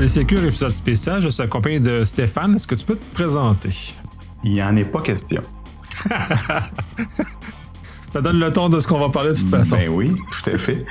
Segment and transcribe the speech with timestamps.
[0.00, 1.20] Polysécure, épisode spécial.
[1.20, 2.54] Je suis accompagné de Stéphane.
[2.54, 3.68] Est-ce que tu peux te présenter?
[4.42, 5.42] Il n'y en est pas question.
[8.10, 9.76] Ça donne le ton de ce qu'on va parler de toute façon.
[9.76, 10.86] Ben oui, tout à fait.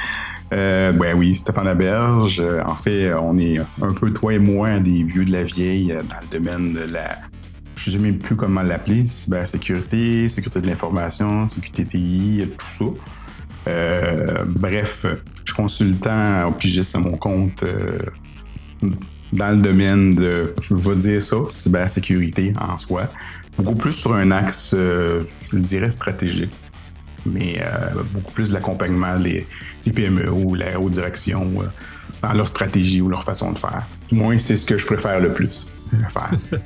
[0.53, 2.43] Euh, ben oui, Stéphane Aberge.
[2.63, 6.19] En fait, on est un peu toi et moi des vieux de la vieille dans
[6.21, 7.17] le domaine de la.
[7.77, 12.85] Je ne sais même plus comment l'appeler, cybersécurité, sécurité de l'information, sécurité TI, tout ça.
[13.69, 17.97] Euh, bref, je suis consultant au pigiste à mon compte euh,
[19.33, 23.03] dans le domaine de, je vais dire ça, cybersécurité en soi.
[23.57, 26.53] Beaucoup plus sur un axe, euh, je dirais, stratégique
[27.25, 27.61] mais
[28.13, 29.45] beaucoup plus de l'accompagnement des,
[29.93, 31.51] PME ou la haute direction
[32.21, 33.85] dans leur stratégie ou leur façon de faire.
[34.07, 35.67] Du moins, c'est ce que je préfère le plus
[36.09, 36.31] faire.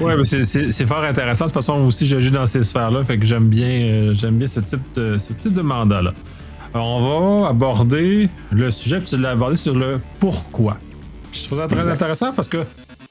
[0.00, 1.46] oui, c'est fort intéressant.
[1.46, 4.80] De toute façon, aussi, j'agis dans ces sphères-là, fait que j'aime bien, bien ce type
[4.94, 6.14] de, ce type de mandat-là.
[6.74, 10.78] On va aborder le sujet, puis tu l'as abordé sur le pourquoi.
[11.40, 12.64] Je trouve ça très intéressant parce que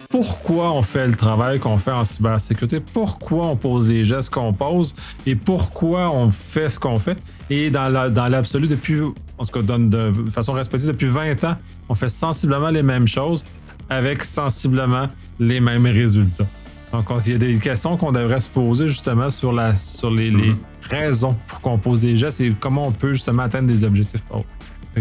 [0.10, 4.54] pourquoi on fait le travail qu'on fait en cybersécurité, pourquoi on pose les gestes qu'on
[4.54, 4.96] pose?
[5.26, 7.18] Et pourquoi on fait ce qu'on fait?
[7.50, 7.90] Et dans
[8.30, 9.02] l'absolu, depuis,
[9.38, 11.58] en tout cas de, façon respective, depuis 20 ans,
[11.90, 13.46] on fait sensiblement les mêmes choses
[13.90, 15.08] avec sensiblement
[15.40, 16.48] les mêmes résultats.
[16.92, 20.32] Donc, il y a des questions qu'on devrait se poser justement sur, la, sur les,
[20.32, 20.56] mm-hmm.
[20.90, 24.24] raisons pour qu'on pose des gestes et comment on peut justement atteindre des objectifs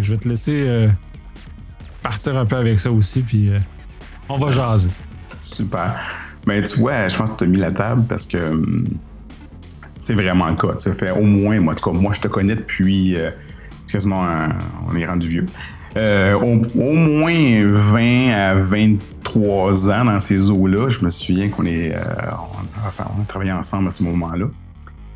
[0.02, 0.88] je vais te laisser euh,
[2.04, 3.58] partir un peu avec ça aussi, puis euh,
[4.28, 4.90] on va jaser.
[5.42, 5.96] Super.
[6.46, 8.86] Mais ben, tu vois, je pense que tu as mis la table parce que hum,
[9.98, 10.76] c'est vraiment le cas.
[10.76, 13.30] Ça fait au moins, moi, en tout cas, moi, je te connais depuis euh,
[13.90, 14.28] quasiment,
[14.88, 15.46] on est rendu vieux.
[15.96, 18.98] au, au, moins 20 à 20
[19.34, 20.88] trois ans dans ces eaux-là.
[20.88, 22.00] Je me souviens qu'on est, euh,
[22.32, 24.46] on, enfin, on a travaillé ensemble à ce moment-là.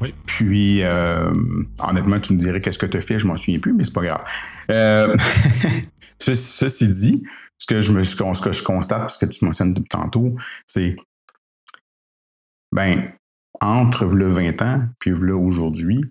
[0.01, 0.15] Oui.
[0.27, 1.31] Puis, euh,
[1.79, 3.93] honnêtement, tu me dirais qu'est-ce que tu as fait, je m'en souviens plus, mais c'est
[3.93, 4.25] pas grave.
[6.19, 7.25] Ceci dit,
[7.59, 10.35] ce que je ce constate, parce que tu mentionnes depuis tantôt,
[10.67, 10.97] c'est,
[12.73, 13.13] ben,
[13.61, 16.03] entre le 20 ans puis le aujourd'hui,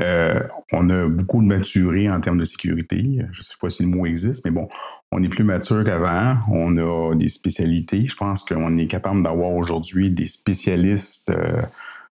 [0.00, 0.40] euh,
[0.72, 3.02] on a beaucoup de maturé en termes de sécurité.
[3.30, 4.68] Je ne sais pas si le mot existe, mais bon,
[5.12, 6.38] on est plus mature qu'avant.
[6.50, 8.06] On a des spécialités.
[8.06, 11.62] Je pense qu'on est capable d'avoir aujourd'hui des spécialistes euh,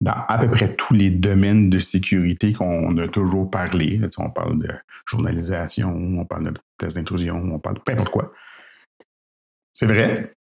[0.02, 4.00] dans à peu près tous les domaines de sécurité qu'on a toujours parlé.
[4.18, 4.70] on parle de
[5.06, 8.34] journalisation, on parle de tests d'intrusion, on parle de peu importe quoi.
[9.74, 10.34] C'est vrai.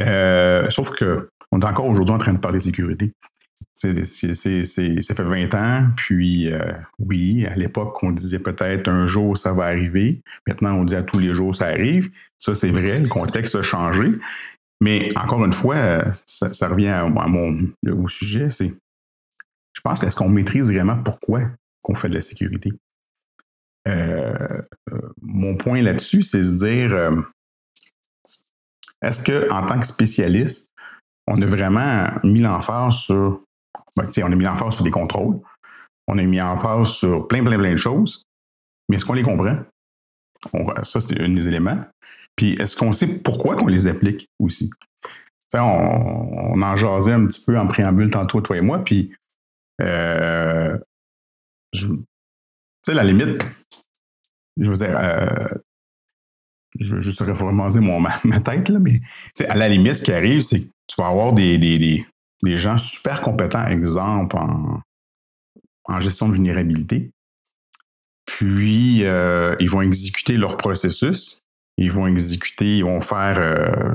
[0.00, 3.12] Euh, sauf que on est encore aujourd'hui en train de parler de sécurité.
[3.74, 9.36] C'est, ça fait 20 ans, puis euh, oui, à l'époque, on disait peut-être un jour
[9.36, 10.22] ça va arriver.
[10.46, 12.10] Maintenant, on dit à tous les jours ça arrive.
[12.38, 14.12] Ça, c'est vrai, le contexte a changé.
[14.82, 18.74] Mais encore une fois, ça, revient à, mon, au sujet, c'est
[19.74, 21.42] je pense qu'est-ce qu'on maîtrise vraiment pourquoi
[21.82, 22.72] qu'on fait de la sécurité?
[23.86, 24.60] Euh,
[24.92, 26.92] euh, mon point là-dessus, c'est se dire
[29.02, 30.72] est-ce qu'en tant que spécialiste,
[31.28, 33.44] on a vraiment mis l'emphase sur
[33.96, 35.40] ben, on a mis face sur des contrôles.
[36.08, 38.24] On a mis face sur plein, plein, plein de choses.
[38.88, 39.58] Mais est-ce qu'on les comprend?
[40.82, 41.84] ça, c'est un des éléments.
[42.36, 44.70] Puis est-ce qu'on sait pourquoi qu'on les applique aussi?
[45.54, 49.12] On, en jasait un petit peu en préambule tantôt, toi et moi, puis
[49.82, 50.78] euh,
[51.72, 51.88] tu
[52.82, 53.42] sais, la limite,
[54.58, 55.48] je veux dire, euh,
[56.78, 59.00] je, je saurais reformater mon, ma, tête, là, mais
[59.48, 62.06] à la limite, ce qui arrive, c'est que tu vas avoir des, des,
[62.42, 64.80] des gens super compétents, exemple en,
[66.00, 67.10] gestion de vulnérabilité.
[68.24, 71.41] Puis, euh, ils vont exécuter leur processus.
[71.78, 73.94] Ils vont exécuter, ils vont faire, euh,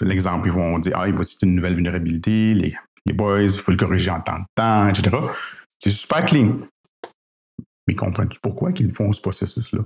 [0.00, 2.74] l'exemple, ils vont dire, ah, il va citer une nouvelle vulnérabilité, les,
[3.06, 5.16] les boys, il faut le corriger en temps de temps, etc.
[5.78, 6.58] C'est super clean.
[7.88, 9.80] Mais comprends-tu pourquoi qu'ils font ce processus-là?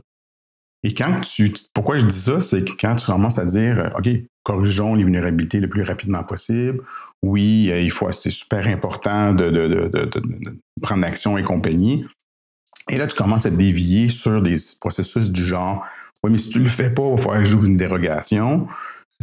[0.83, 1.53] Et quand tu.
[1.75, 4.09] Pourquoi je dis ça, c'est que quand tu commences à dire, euh, OK,
[4.43, 6.83] corrigeons les vulnérabilités le plus rapidement possible,
[7.23, 12.07] oui, euh, il faut, c'est super important de, de, prendre action et compagnie.
[12.89, 15.85] Et là, tu commences à dévier sur des processus du genre,
[16.27, 18.67] oui, mais si tu le fais pas, il va falloir que j'ouvre une dérogation.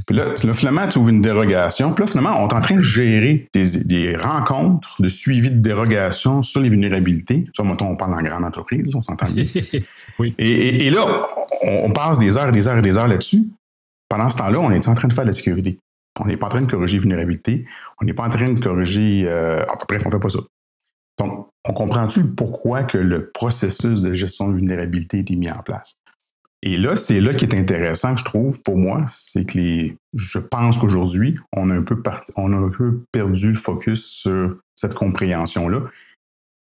[0.07, 1.93] Puis là, finalement, tu ouvres une dérogation.
[1.93, 6.41] Puis là, finalement, on est en train de gérer des, rencontres de suivi de dérogation
[6.41, 7.45] sur les vulnérabilités.
[7.55, 9.45] Ça, mettons, on parle en grande entreprise, on s'entend bien.
[10.19, 10.33] oui.
[10.37, 11.27] Et, là,
[11.61, 13.49] on, passe des heures et des heures et des heures là-dessus.
[14.09, 15.77] Pendant ce temps-là, on est en train de faire de la sécurité.
[16.21, 17.65] On n'est pas en train de corriger vulnérabilité.
[18.01, 19.25] On n'est pas en train de corriger.
[19.27, 20.39] Euh, bref, on ne fait pas ça.
[21.19, 26.02] Donc, on comprend-tu pourquoi que le processus de gestion de vulnérabilité est mis en place?
[26.65, 30.39] Et là, c'est là qui est intéressant, je trouve, pour moi, c'est que les, je
[30.39, 32.01] pense qu'aujourd'hui, on a un peu
[32.37, 35.81] on a un peu perdu le focus sur cette compréhension-là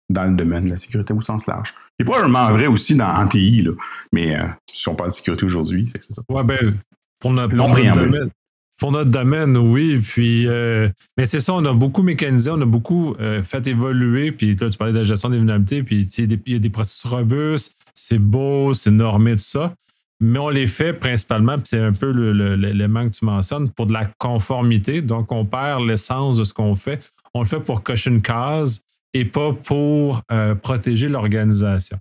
[0.10, 1.74] dans le domaine de la sécurité au sens large.
[1.98, 3.72] C'est probablement vrai aussi dans en TI, là.
[4.12, 6.22] mais euh, si on parle de sécurité aujourd'hui, c'est ça.
[6.28, 6.76] Ouais, ben,
[7.20, 8.30] pour notre, domaine.
[8.78, 9.98] Pour notre domaine, oui.
[10.06, 14.34] Puis, euh, mais c'est ça, on a beaucoup mécanisé, on a beaucoup euh, fait évoluer.
[14.34, 15.84] Puis toi, tu parlais de la gestion des vulnérabilités.
[15.84, 19.74] Puis il y a des processus robustes, c'est beau, c'est normé, tout ça.
[20.22, 23.94] Mais on les fait principalement, puis c'est un peu l'élément que tu mentionnes, pour de
[23.94, 25.02] la conformité.
[25.02, 27.06] Donc, on perd l'essence de ce qu'on fait.
[27.34, 28.82] On le fait pour cocher une case
[29.14, 31.98] et pas pour euh, protéger l'organisation.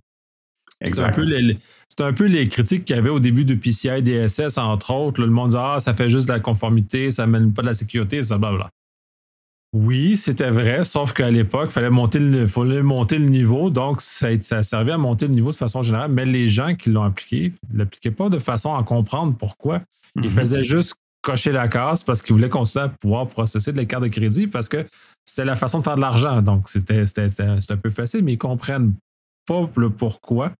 [0.81, 1.57] C'est un, peu les,
[1.99, 5.21] un peu les critiques qu'il y avait au début de PCI DSS, entre autres.
[5.21, 7.73] le monde disait Ah, ça fait juste de la conformité, ça mène pas de la
[7.73, 8.69] sécurité, ça, blablabla.
[9.77, 13.99] Oui, c'était vrai, sauf qu'à l'époque, il fallait monter le, fallait monter le niveau, donc
[13.99, 17.03] ça, ça servait à monter le niveau de façon générale, mais les gens qui l'ont
[17.03, 19.81] appliqué ne l'appliquaient pas de façon à comprendre pourquoi.
[20.15, 20.29] Ils mhm.
[20.29, 24.03] faisaient juste cocher la case parce qu'ils voulaient continuer à pouvoir processer de la carte
[24.03, 24.85] de crédit parce que
[25.25, 26.41] c'était la façon de faire de l'argent.
[26.41, 28.93] Donc, c'était un peu facile, mais ils ne comprennent
[29.45, 30.53] pas le pourquoi.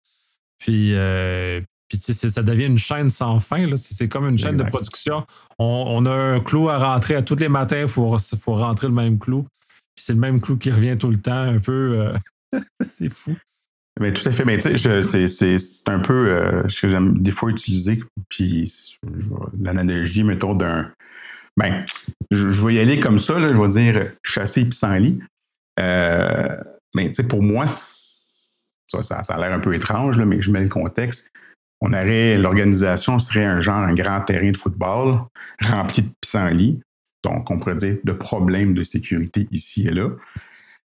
[0.58, 3.68] Puis, euh, puis ça devient une chaîne sans fin.
[3.76, 5.26] C'est comme une chaîne de production.
[5.60, 8.94] On, a un clou à rentrer à tous les matins, il faut, faut, rentrer le
[8.94, 9.44] même clou.
[9.96, 12.14] Puis c'est le même clou qui revient tout le temps, un peu.
[12.54, 13.36] Euh, c'est fou.
[14.00, 14.44] Mais tout à fait.
[14.46, 18.02] Mais tu sais, c'est un peu euh, ce que j'aime des fois utiliser.
[18.30, 18.98] Puis
[19.60, 20.92] l'analogie, mettons, d'un.
[21.58, 21.86] Ben,
[22.32, 25.20] je, vais y aller comme ça, là, je vais dire chasser pissenlit.
[25.80, 26.58] Euh,
[26.94, 30.42] mais tu sais, pour moi, ça, ça, ça a l'air un peu étrange, là, mais
[30.42, 31.32] je mets le contexte
[31.82, 35.20] on aurait, l'organisation serait un genre, un grand terrain de football
[35.62, 36.82] rempli de pissenlits.
[37.24, 40.10] Donc, on pourrait dire de problèmes de sécurité ici et là.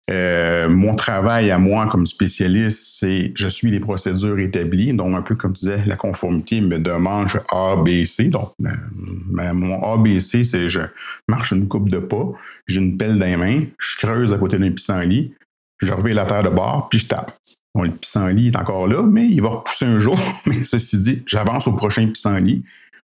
[0.09, 4.93] Euh, mon travail à moi comme spécialiste, c'est je suis les procédures établies.
[4.93, 8.29] Donc, un peu comme tu disais, la conformité me demande je fais A, B, C.
[8.29, 10.81] Donc, mon A, B, C, c'est je
[11.27, 12.31] marche une coupe de pas,
[12.67, 15.33] j'ai une pelle dans les mains, je creuse à côté d'un pissenlit,
[15.79, 17.37] je reviens la terre de bord, puis je tape.
[17.83, 20.17] Le pissenlit est encore là, mais il va repousser un jour.
[20.45, 22.63] Mais ceci dit, j'avance au prochain pissenlit.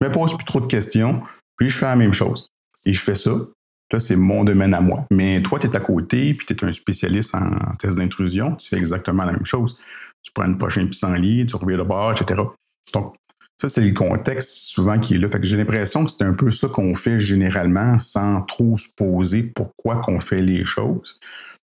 [0.00, 1.22] Je me pose plus trop de questions,
[1.56, 2.50] puis je fais la même chose.
[2.84, 3.32] Et je fais ça.
[3.92, 5.06] Là, c'est mon domaine à moi.
[5.10, 8.56] Mais toi, tu es à côté, puis tu es un spécialiste en test d'intrusion.
[8.56, 9.78] Tu fais exactement la même chose.
[10.22, 12.42] Tu prends le prochain pissenlit, tu reviens de bord, etc.
[12.92, 13.14] Donc,
[13.58, 15.28] ça, c'est le contexte souvent qui est là.
[15.28, 18.88] Fait que j'ai l'impression que c'est un peu ça qu'on fait généralement sans trop se
[18.94, 21.18] poser pourquoi qu'on fait les choses.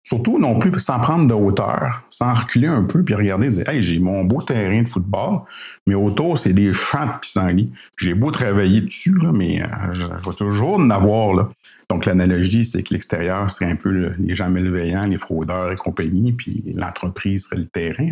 [0.05, 3.69] Surtout non plus sans prendre de hauteur, sans reculer un peu puis regarder et dire
[3.69, 5.43] Hey, j'ai mon beau terrain de football,
[5.87, 7.73] mais autour, c'est des champs de pissenlit.
[7.99, 11.35] J'ai beau travailler dessus, là, mais euh, je, vais toujours en avoir.
[11.35, 11.49] Là.
[11.89, 16.33] Donc, l'analogie, c'est que l'extérieur serait un peu les gens malveillants, les fraudeurs et compagnie,
[16.33, 18.09] puis l'entreprise serait le terrain.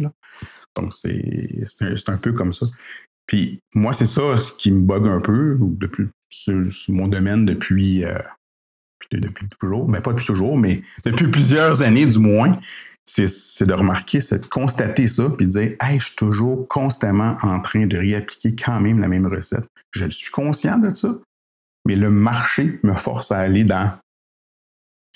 [0.76, 2.66] Donc, c'est un, peu comme ça.
[3.26, 8.04] Puis, moi, c'est ça ce qui me bug un peu, depuis, sur, mon domaine depuis.
[8.04, 8.18] Euh,
[9.12, 12.58] depuis toujours, mais ben, pas depuis toujours, mais depuis plusieurs années du moins,
[13.04, 17.36] c'est de remarquer, c'est de constater ça, puis de dire, hey, je suis toujours constamment
[17.42, 19.64] en train de réappliquer quand même la même recette.
[19.90, 21.18] Je suis conscient de ça,
[21.86, 23.92] mais le marché me force à aller dans.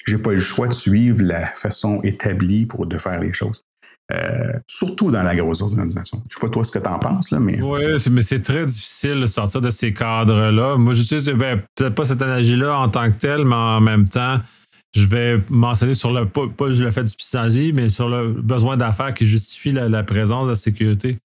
[0.07, 3.63] J'ai pas le choix de suivre la façon établie pour de faire les choses.
[4.13, 6.19] Euh, surtout dans la grosse organisation.
[6.29, 7.61] Je ne sais pas toi ce que tu en penses, là, mais.
[7.63, 7.81] Oui,
[8.11, 10.77] mais c'est très difficile de sortir de ces cadres-là.
[10.77, 14.41] Moi, j'utilise ben, peut-être pas cette analogie-là en tant que telle, mais en même temps,
[14.95, 19.15] je vais mentionner sur le pas, le fait du pissenlit, mais sur le besoin d'affaires
[19.15, 21.17] qui justifie la, présence de la sécurité.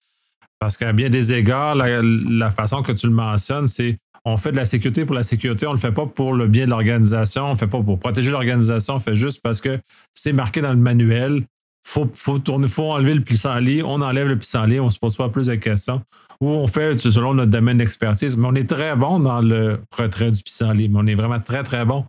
[0.57, 4.57] Parce qu'à bien des égards, la, façon que tu le mentionnes, c'est on fait de
[4.57, 7.45] la sécurité pour la sécurité, on ne le fait pas pour le bien de l'organisation,
[7.45, 9.79] on ne fait pas pour protéger l'organisation, on fait juste parce que
[10.13, 11.43] c'est marqué dans le manuel
[11.83, 15.15] faut, faut tourner, faut enlever le pissenlit, on enlève le pissenlit, on ne se pose
[15.15, 16.01] pas plus de questions.
[16.41, 18.37] Ou on fait selon notre domaine d'expertise.
[18.37, 21.63] Mais on est très bon dans le retrait du pissenlit, mais on est vraiment très,
[21.63, 22.05] très bon.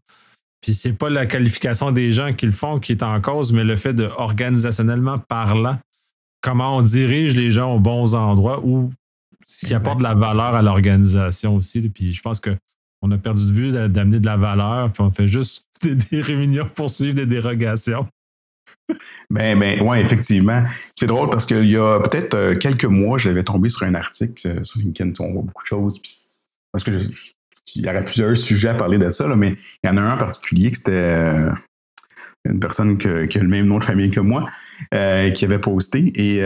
[0.60, 3.64] Puis c'est pas la qualification des gens qui le font qui est en cause, mais
[3.64, 5.78] le fait de organisationnellement parlant,
[6.42, 8.90] comment on dirige les gens aux bons endroits ou
[9.46, 11.80] ce qui apporte de la valeur à l'organisation aussi.
[11.88, 15.26] Puis je pense qu'on a perdu de vue d'amener de la valeur, puis on fait
[15.26, 18.06] juste des réunions pour suivre des dérogations.
[19.30, 20.64] Ben, ben, ouais, effectivement.
[20.96, 24.48] C'est drôle parce qu'il y a peut-être euh, quelques mois, j'avais tombé sur un article
[24.48, 26.00] euh, sur LinkedIn, on voit beaucoup de choses.
[26.72, 26.90] parce que
[27.76, 30.14] il y aurait plusieurs sujets à parler de ça, mais il y en a un
[30.14, 31.52] en particulier que c'était euh,
[32.44, 34.44] une personne qui a le même nom de famille que moi
[34.90, 36.10] qui avait posté.
[36.16, 36.42] Et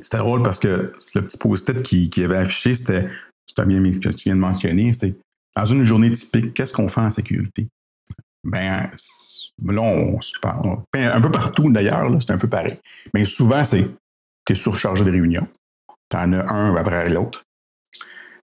[0.00, 3.08] c'était drôle parce que le petit post-it qui, avait affiché, c'était,
[3.66, 5.16] bien ce que tu viens de mentionner, c'est
[5.54, 7.68] dans une journée typique, qu'est-ce qu'on fait en sécurité?
[8.44, 8.90] Ben,
[9.64, 10.18] là, on,
[10.94, 12.78] un peu partout d'ailleurs, c'est un peu pareil.
[13.14, 13.88] Mais souvent, c'est
[14.44, 15.46] tu es surchargé de réunions.
[16.10, 17.44] Tu en as un après l'autre.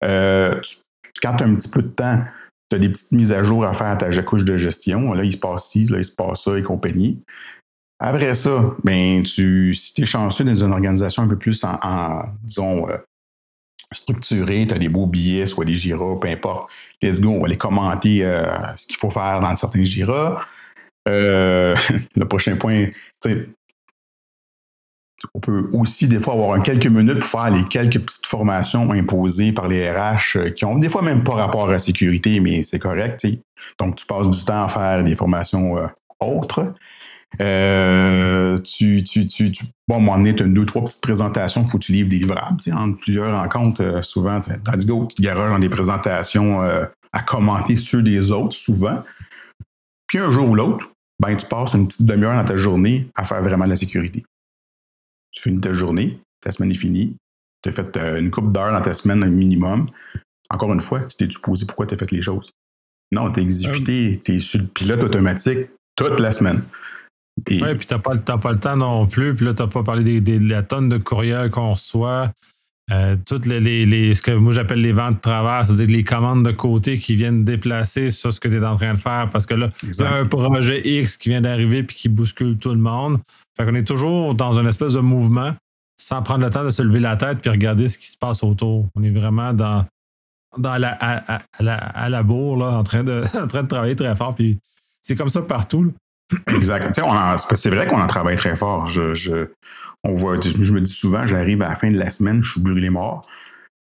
[0.03, 0.59] Euh,
[1.21, 2.23] quand tu as un petit peu de temps,
[2.69, 5.13] tu as des petites mises à jour à faire à ta couche de gestion.
[5.13, 7.21] Là, il se passe ci, là, il se passe ça et compagnie.
[7.99, 12.23] Après ça, ben, tu, si tu es chanceux dans une organisation un peu plus en,
[12.43, 12.97] disons, euh,
[13.91, 16.69] structuré, tu as des beaux billets, soit des giras, peu importe.
[17.01, 20.43] Let's go, on va les commenter euh, ce qu'il faut faire dans certains giras.
[21.07, 21.75] Euh,
[22.15, 22.87] le prochain point,
[25.33, 29.51] on peut aussi des fois avoir quelques minutes pour faire les quelques petites formations imposées
[29.51, 32.63] par les RH euh, qui ont des fois même pas rapport à la sécurité, mais
[32.63, 33.25] c'est correct.
[33.79, 35.75] Donc, tu passes du temps à faire des formations
[36.19, 36.73] autres.
[37.41, 39.51] Euh, tu, tu, tu,
[39.87, 42.09] bon, à un moment donné, tu as deux, trois petites présentations, faut que tu livres
[42.09, 42.57] des livrables.
[42.73, 46.85] En plusieurs rencontres, euh, souvent, tu let's go, tu te garages dans des présentations euh,
[47.13, 49.03] à commenter sur des autres, souvent.
[50.07, 53.23] Puis un jour ou l'autre, ben, tu passes une petite demi-heure dans ta journée à
[53.23, 54.25] faire vraiment de la sécurité.
[55.31, 57.15] Tu finis ta journée, ta semaine est finie,
[57.61, 59.87] tu as fait une coupe d'heures dans ta semaine un minimum.
[60.49, 62.51] Encore une fois, tu t'es posé pourquoi tu as fait les choses?
[63.11, 66.63] Non, tu es exécuté, tu es sur le pilote automatique toute la semaine.
[67.49, 69.35] Oui, puis t'as pas, pas le temps non plus.
[69.35, 72.31] Puis là, t'as pas parlé de la tonne de courriels qu'on reçoit.
[72.91, 76.43] Euh, toutes les, les, ce que moi j'appelle les ventes de travers, c'est-à-dire les commandes
[76.43, 79.45] de côté qui viennent déplacer sur ce que tu es en train de faire parce
[79.45, 79.69] que là,
[79.99, 83.19] a un projet X qui vient d'arriver puis qui bouscule tout le monde.
[83.55, 85.53] Fait qu'on est toujours dans une espèce de mouvement
[85.97, 88.41] sans prendre le temps de se lever la tête puis regarder ce qui se passe
[88.41, 88.87] autour.
[88.95, 89.85] On est vraiment dans,
[90.57, 93.95] dans la, à, la, à la bourre, là, en, train de, en train de travailler
[93.95, 94.33] très fort.
[94.33, 94.57] Puis
[95.01, 95.93] c'est comme ça partout.
[96.47, 96.99] Exact.
[97.55, 98.87] c'est vrai qu'on en travaille très fort.
[98.87, 99.47] Je,
[100.03, 102.61] on voit, je me dis souvent, j'arrive à la fin de la semaine, je suis
[102.61, 103.27] brûlé mort.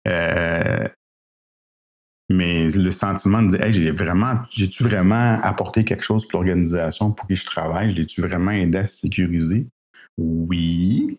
[0.07, 0.88] Euh,
[2.29, 7.27] mais le sentiment de dire, j'ai vraiment, j'ai-tu vraiment apporté quelque chose pour l'organisation pour
[7.27, 7.93] qui je travaille?
[7.93, 9.67] L'ai-tu vraiment aidé à se sécuriser?
[10.17, 11.17] Oui.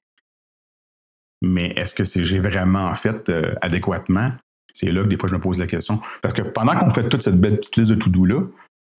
[1.42, 4.30] Mais est-ce que c'est j'ai vraiment fait euh, adéquatement?
[4.72, 6.00] C'est là que des fois je me pose la question.
[6.22, 8.40] Parce que pendant qu'on fait toute cette belle petite liste de tout doux là,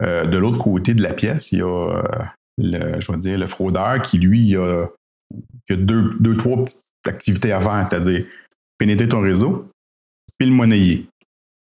[0.04, 2.04] euh, de l'autre côté de la pièce, il y a euh,
[2.58, 4.88] le, je vais dire, le fraudeur qui, lui, il a,
[5.70, 8.26] deux, deux, trois petites activités à faire, c'est-à-dire
[8.78, 9.70] pénétrer ton réseau,
[10.38, 11.08] puis le monnayer.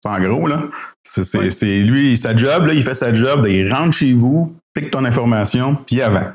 [0.06, 0.70] En gros, là,
[1.04, 5.06] c'est lui, sa job, là, il fait sa job, il rentre chez vous, pique ton
[5.06, 6.34] information, puis avant.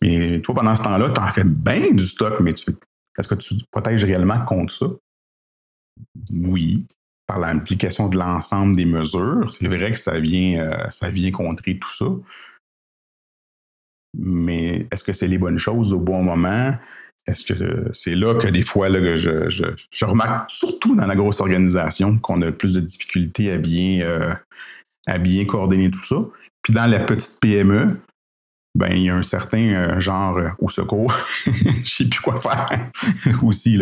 [0.00, 3.56] Mais toi, pendant ce temps-là, tu en fais bien du stock, mais est-ce que tu
[3.56, 4.86] te protèges réellement contre ça?
[6.30, 6.86] Oui
[7.26, 9.52] par l'implication de l'ensemble des mesures.
[9.52, 12.06] C'est vrai que ça vient, euh, ça vient contrer tout ça.
[14.18, 16.74] Mais est-ce que c'est les bonnes choses au bon moment?
[17.26, 22.42] Est-ce que c'est là que des fois je, remarque, surtout dans la grosse organisation, qu'on
[22.42, 24.34] a plus de difficultés à bien, euh,
[25.06, 26.16] à bien coordonner tout ça?
[26.62, 28.00] Puis dans la petite PME,
[28.74, 31.14] ben, il y a un certain euh, genre au secours,
[31.46, 32.90] je sais plus quoi faire
[33.42, 33.78] aussi.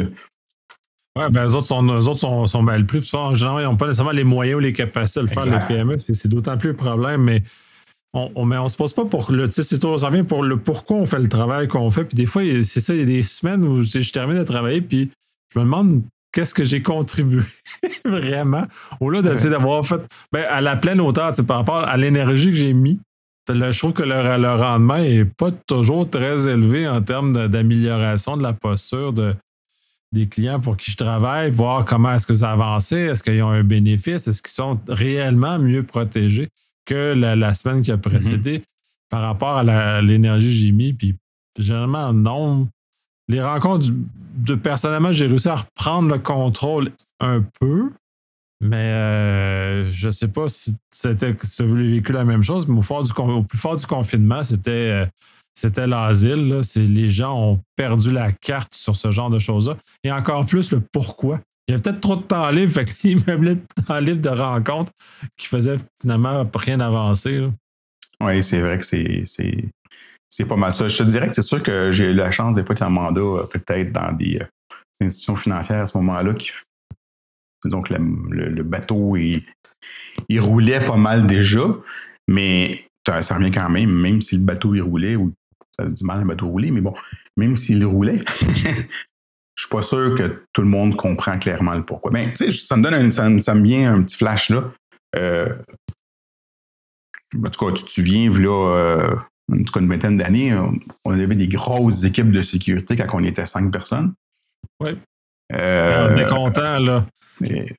[1.17, 3.02] Oui, ben, eux autres sont, autres sont, sont mal plus.
[3.02, 5.67] Souvent, généralement, ils n'ont pas nécessairement les moyens ou les capacités de le faire, les
[5.67, 5.97] PME.
[5.99, 7.43] C'est d'autant plus le problème, mais
[8.12, 9.49] on, on, on se pose pas pour le.
[9.49, 12.05] Tu sais, ça vient pour le pourquoi on fait le travail qu'on fait.
[12.05, 14.81] Puis des fois, c'est ça, il y a des semaines où je termine de travailler,
[14.81, 15.11] puis
[15.52, 16.02] je me demande
[16.33, 17.43] qu'est-ce que j'ai contribué
[18.05, 18.64] vraiment.
[19.00, 20.00] Au-delà d'avoir fait
[20.33, 23.00] ben, à la pleine hauteur, par rapport à l'énergie que j'ai mis.
[23.49, 28.43] je trouve que le, le rendement n'est pas toujours très élevé en termes d'amélioration de
[28.43, 29.35] la posture, de,
[30.12, 33.50] des clients pour qui je travaille, voir comment est-ce que ça avancé, est-ce qu'ils ont
[33.50, 36.49] un bénéfice, est-ce qu'ils sont réellement mieux protégés
[36.85, 38.64] que la, semaine qui a précédé
[39.09, 40.93] par rapport à l'énergie que j'ai mis.
[40.93, 41.17] Puis
[41.59, 42.69] généralement, non.
[43.29, 43.87] Les rencontres,
[44.35, 46.90] de, personnellement, j'ai réussi à reprendre le contrôle
[47.21, 47.93] un peu,
[48.61, 52.67] mais euh, je ne sais pas si c'était si vous avez vécu la même chose,
[52.67, 55.07] mais au, du, au plus fort du confinement, c'était euh,
[55.61, 56.62] c'était l'asile.
[56.76, 59.76] Les gens ont perdu la carte sur ce genre de choses-là.
[60.02, 61.38] Et encore plus le pourquoi.
[61.69, 64.90] Il y avait peut-être trop de temps libre, fait qu'il me temps libre de rencontres
[65.37, 67.47] qui faisaient finalement rien avancer.
[68.23, 70.88] Oui, c'est vrai que c'est, pas mal ça.
[70.88, 73.21] Je te dirais que c'est sûr que j'ai eu la chance des fois un mandat
[73.21, 74.47] euh, peut-être dans des, euh,
[75.02, 76.50] institutions financières à ce moment-là qui
[77.67, 79.45] donc le, bateau il,
[80.31, 81.67] il roulait pas mal déjà,
[82.26, 82.79] mais
[83.21, 85.35] ça revient quand même, même si le bateau il roulait ou
[85.80, 86.94] ça se dit mal un bateau roulé, mais bon,
[87.37, 88.20] même s'il roulait,
[89.54, 92.10] je suis pas sûr que tout le monde comprend clairement le pourquoi.
[92.10, 94.64] Mais tu sais, ça me donne ça, me vient un petit flash là.
[95.16, 95.54] Euh,
[97.37, 99.16] en tout cas, tu te souviens, là, euh,
[99.52, 100.56] en tout cas une vingtaine d'années,
[101.04, 104.14] on avait des grosses équipes de sécurité quand on était cinq personnes.
[104.80, 104.99] Oui.
[105.52, 107.06] Euh, on est content, là.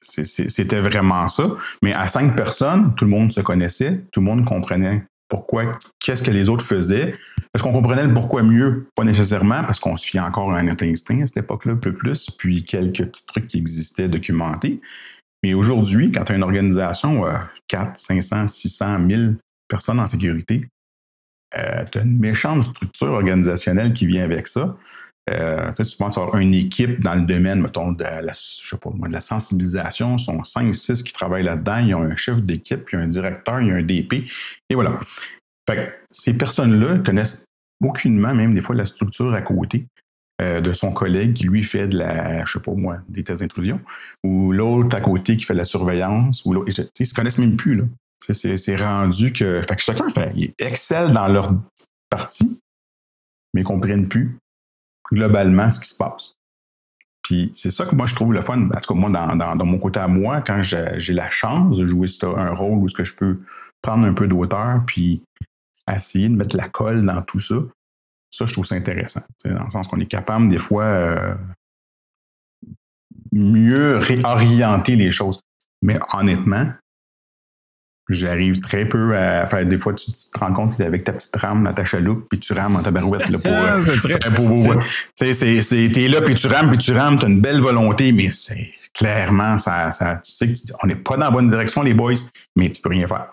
[0.02, 1.56] C'était vraiment ça.
[1.82, 6.22] Mais à cinq personnes, tout le monde se connaissait, tout le monde comprenait pourquoi, qu'est-ce
[6.22, 7.16] que les autres faisaient.
[7.54, 8.90] Est-ce qu'on comprenait le pourquoi mieux?
[8.96, 11.94] Pas nécessairement, parce qu'on se fiait encore à notre instinct à cette époque-là, un peu
[11.94, 14.82] plus, puis quelques petits trucs qui existaient documentés.
[15.42, 17.24] Mais aujourd'hui, quand tu as une organisation,
[17.68, 19.38] 4, 500, 600, 1000
[19.70, 20.68] personnes en sécurité,
[21.58, 24.76] euh, tu as une méchante structure organisationnelle qui vient avec ça.
[25.30, 28.90] Euh, tu vas avoir une équipe dans le domaine, mettons, de la, je sais pas,
[28.90, 30.16] de la sensibilisation.
[30.16, 31.78] Ils sont 5, 6 qui travaillent là-dedans.
[31.78, 34.26] Ils ont un chef d'équipe, il y a un directeur, il y a un DP.
[34.70, 35.00] Et voilà.
[35.70, 37.46] Fait que ces personnes-là connaissent
[37.84, 39.86] aucunement, même des fois, la structure à côté
[40.42, 43.42] euh, de son collègue qui, lui, fait de la, je sais pas moi, des tests
[43.42, 43.80] d'intrusion,
[44.24, 46.72] ou l'autre à côté qui fait de la surveillance, ou l'autre.
[47.00, 47.84] Ils se connaissent même plus, là.
[48.20, 51.54] C'est rendu que, fait que chacun fait, ils excellent dans leur
[52.10, 52.60] partie,
[53.54, 54.38] mais ils comprennent plus
[55.12, 56.36] globalement ce qui se passe.
[57.24, 59.78] Puis c'est ça que moi je trouve le fun, en tout cas moi dans, mon
[59.78, 63.16] côté à moi, quand j'ai la chance de jouer un rôle où ce que je
[63.16, 63.40] peux
[63.82, 65.24] prendre un peu d'auteur puis
[65.92, 67.56] essayer de mettre la colle dans tout ça,
[68.30, 69.22] ça je trouve ça intéressant.
[69.46, 71.36] Dans le sens qu'on est capable des fois euh,
[73.32, 75.42] mieux réorienter les choses.
[75.82, 76.72] Mais honnêtement,
[78.12, 79.66] J'arrive très peu à faire.
[79.66, 82.40] Des fois, tu, te rends compte que avec ta petite rame dans ta chaloupe, puis
[82.40, 83.52] tu rames en ta barouette là, pour.
[83.62, 84.20] Ah, c'est très.
[84.20, 88.32] Tu t'es là, puis tu rames, puis tu rames, tu as une belle volonté, mais
[88.32, 92.14] c'est clairement, ça, ça, tu sais qu'on n'est pas dans la bonne direction, les boys,
[92.56, 93.28] mais tu peux rien faire.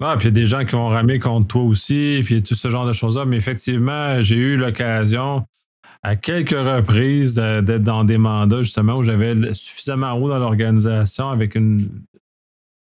[0.00, 2.54] Ah, puis il y a des gens qui vont ramer contre toi aussi, puis tout
[2.54, 3.24] ce genre de choses-là.
[3.24, 5.46] Mais effectivement, j'ai eu l'occasion
[6.02, 11.54] à quelques reprises d'être dans des mandats, justement, où j'avais suffisamment haut dans l'organisation avec
[11.54, 11.88] une,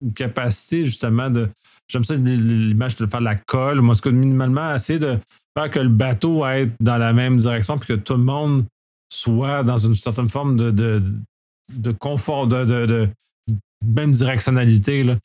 [0.02, 1.48] une capacité justement de.
[1.88, 3.80] J'aime ça l'image de faire la colle.
[3.80, 5.18] Moi, c'est minimalement essayer de
[5.56, 8.64] faire que le bateau aille dans la même direction puis que tout le monde
[9.10, 13.08] soit dans une certaine forme de, de, confort, de, de,
[13.86, 15.02] même directionnalité.
[15.02, 15.16] Là.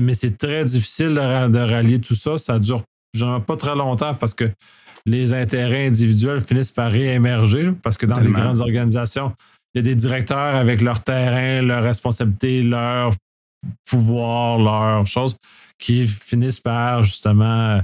[0.00, 2.36] mais c'est très difficile de, rallier tout ça.
[2.36, 2.82] Ça dure
[3.14, 4.50] genre, pas très longtemps parce que
[5.06, 7.72] les intérêts individuels finissent par réémerger.
[7.82, 9.32] Parce que dans les grandes organisations,
[9.74, 13.12] il y a des directeurs avec leur terrain, leurs responsabilités, leurs
[13.88, 15.36] pouvoir, leurs choses,
[15.78, 17.80] qui finissent par justement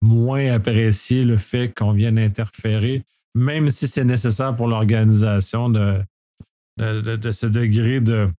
[0.00, 6.02] moins apprécier le fait qu'on vienne interférer, même si c'est nécessaire pour l'organisation de,
[6.76, 8.30] de, ce degré de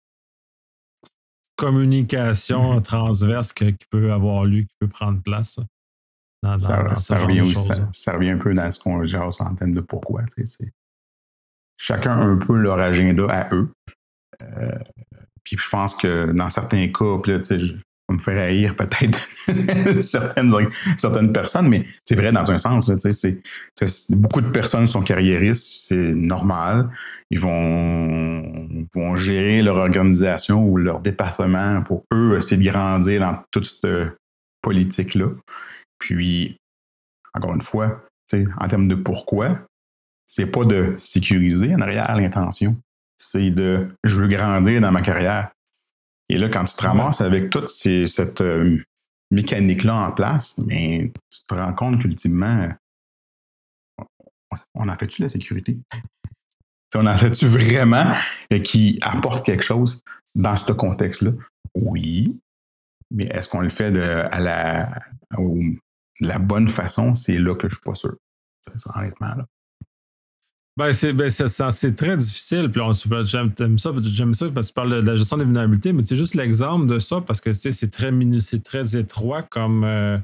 [1.56, 2.84] communication mm-hmm.
[2.84, 5.60] transverse qui peut avoir lieu, qui peut prendre place.
[6.58, 10.24] ça, revient un peu dans ce qu'on jase en termes de pourquoi.
[11.78, 13.72] Chacun a un peu leur agenda à eux.
[14.42, 14.78] Euh,
[15.44, 17.74] puis je pense que dans certains cas, puis là, je,
[18.14, 19.18] me faire haïr peut-être
[20.02, 20.52] certaines,
[20.98, 22.88] certaines personnes, mais c'est vrai dans un sens.
[22.88, 23.42] Là, c'est,
[24.12, 26.90] beaucoup de personnes sont carriéristes, c'est normal.
[27.30, 33.44] Ils vont, vont gérer leur organisation ou leur département pour eux essayer de grandir dans
[33.52, 34.18] toute cette
[34.62, 35.28] politique-là.
[36.00, 36.58] Puis,
[37.34, 38.04] encore une fois,
[38.60, 39.60] en termes de pourquoi,
[40.26, 42.78] c'est pas de sécuriser en arrière l'intention
[43.24, 45.52] c'est de je veux grandir dans ma carrière.
[46.30, 48.82] Et là, quand tu te ramasses avec toute cette euh,
[49.32, 52.70] mécanique-là en place, mais tu te rends compte qu'ultimement,
[54.76, 55.78] on en fait-tu la sécurité?
[56.96, 58.14] On en fait-tu vraiment
[58.64, 60.04] qui apporte quelque chose
[60.36, 61.32] dans ce contexte-là?
[61.74, 62.40] Oui.
[63.10, 64.92] Mais est-ce qu'on le fait de, à la,
[66.20, 67.16] la bonne façon?
[67.16, 68.16] C'est là que je ne suis pas sûr.
[68.94, 69.46] Honnêtement, là.
[70.76, 72.72] Ben, c'est ben, très difficile.
[72.72, 72.82] Puis
[73.26, 76.16] j'aime ça, j'aime ça parce que tu parles de la gestion des vulnérabilités, mais c'est
[76.16, 80.18] juste l'exemple de ça parce que c'est très c'est très étroit comme, euh,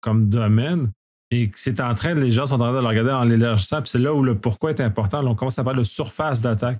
[0.00, 0.90] comme domaine.
[1.30, 3.90] Et c'est en train, les gens sont en train de le regarder en l'élargissant, puis
[3.90, 5.22] c'est là où le pourquoi est important.
[5.22, 6.78] Là, on commence à parler de surface d'attaque.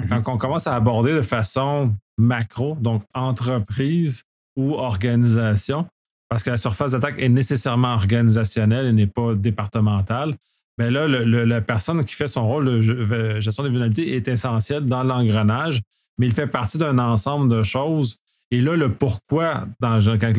[0.00, 0.22] Mm-hmm.
[0.22, 4.22] Quand on commence à aborder de façon macro, donc entreprise
[4.56, 5.86] ou organisation,
[6.28, 10.34] parce que la surface d'attaque est nécessairement organisationnelle et n'est pas départementale,
[10.78, 15.02] mais là, la personne qui fait son rôle de gestion des vulnérabilités est essentielle dans
[15.02, 15.80] l'engrenage,
[16.18, 18.18] mais il fait partie d'un ensemble de choses.
[18.50, 20.32] Et là, le pourquoi, dans, quand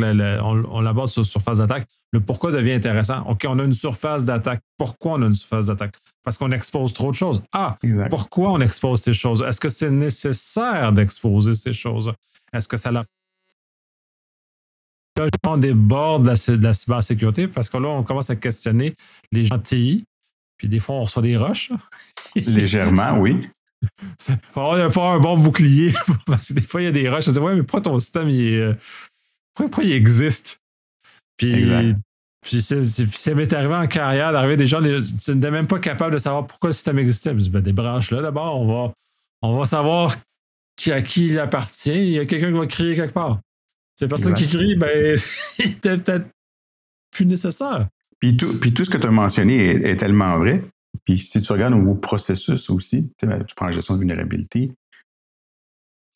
[0.71, 3.23] on, l'aborde sur surface d'attaque, le pourquoi devient intéressant.
[3.27, 4.61] OK, on a une surface d'attaque.
[4.77, 5.95] Pourquoi on a une surface d'attaque?
[6.23, 7.41] Parce qu'on expose trop de choses.
[7.51, 7.75] Ah,
[8.09, 9.41] pourquoi on expose ces choses?
[9.41, 12.13] Est-ce que c'est nécessaire d'exposer ces choses?
[12.53, 13.01] Est-ce que ça l'a
[15.47, 18.93] on déborde de la, de la cybersécurité parce que là, on commence à questionner
[19.31, 20.05] les gens TI
[20.57, 21.71] puis des fois, on reçoit des roches.
[22.35, 23.47] Légèrement, oui.
[24.29, 25.93] Il faut avoir un bon bouclier.
[26.25, 27.25] Parce que des fois, il y a des roches.
[27.25, 28.73] Je dis, ouais, mais pourquoi ton système, il, est, euh,
[29.53, 30.61] pourquoi, il existe?
[31.37, 31.95] Puis, exact.
[32.41, 36.17] puis ça m'est arrivé en carrière d'arriver des gens, tu n'étais même pas capable de
[36.17, 37.37] savoir pourquoi le système existait.
[37.37, 38.93] Je ben, des branches là, d'abord, on va,
[39.43, 40.15] on va savoir
[40.75, 41.91] qui, à qui il appartient.
[41.91, 43.39] Il y a quelqu'un qui va crier quelque part.
[43.95, 45.17] Cette personne qui crie, ben,
[45.59, 46.27] il était peut-être
[47.11, 47.87] plus nécessaire.
[48.19, 50.63] Puis tout, puis tout ce que tu as mentionné est, tellement vrai.
[51.05, 54.71] Puis si tu regardes au processus aussi, tu prends la gestion de vulnérabilité,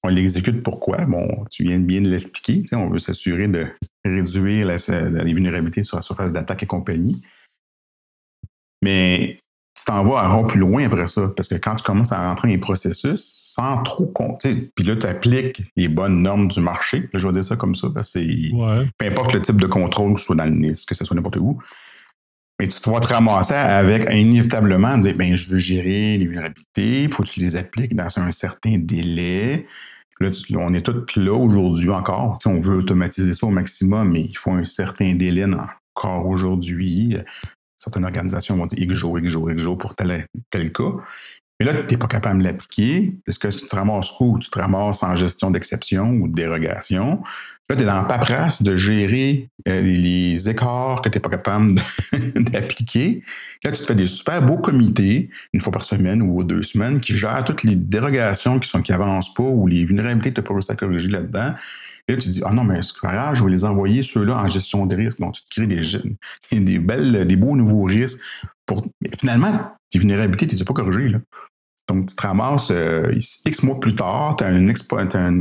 [0.03, 1.05] on l'exécute pourquoi?
[1.05, 2.63] Bon, tu viens de bien l'expliquer.
[2.73, 3.67] On veut s'assurer de
[4.03, 4.77] réduire la,
[5.23, 7.21] les vulnérabilités sur la surface d'attaque et compagnie.
[8.81, 9.37] Mais
[9.77, 11.31] tu t'en vas encore plus loin après ça.
[11.35, 14.95] Parce que quand tu commences à rentrer dans les processus, sans trop compter, puis là,
[14.95, 17.09] tu appliques les bonnes normes du marché.
[17.13, 20.17] Là, je vais dire ça comme ça, parce que peu importe le type de contrôle,
[20.17, 21.61] soit dans le NIS, que ce soit n'importe où.
[22.61, 27.03] Mais tu te vas te ramasser avec inévitablement dire ben, je veux gérer les vulnérabilités,
[27.05, 29.65] il faut que tu les appliques dans un certain délai.
[30.19, 32.37] Là, on est tous là aujourd'hui encore.
[32.45, 35.45] on veut automatiser ça au maximum, mais il faut un certain délai
[35.95, 37.17] encore aujourd'hui
[37.81, 40.93] certaines organisations vont dire X jours, X jours, X jours pour tel, tel cas.
[41.61, 43.15] Mais là, tu n'es pas capable de l'appliquer.
[43.27, 44.39] Est-ce que tu te ramasses où?
[44.39, 47.21] Tu te ramasses en gestion d'exception ou de dérogation.
[47.69, 51.29] Là, tu es dans la paperasse de gérer euh, les écarts que tu n'es pas
[51.29, 51.75] capable
[52.35, 53.21] d'appliquer.
[53.63, 56.99] Là, tu te fais des super beaux comités, une fois par semaine ou deux semaines,
[56.99, 60.47] qui gèrent toutes les dérogations qui sont qui pas ou les vulnérabilités que tu n'as
[60.47, 61.53] pas réussi à corriger là-dedans.
[62.07, 64.35] Et là, tu dis, ah non, mais c'est pas grave, je vais les envoyer ceux-là
[64.35, 65.19] en gestion de risque.
[65.19, 68.19] Donc, tu te crées des, belles, des beaux nouveaux risques.
[68.65, 68.87] Pour...
[69.19, 71.15] Finalement, tes vulnérabilités, tu ne les as pas corrigées.
[71.91, 73.13] Donc, tu te ramasses euh,
[73.45, 74.73] X mois plus tard, tu as une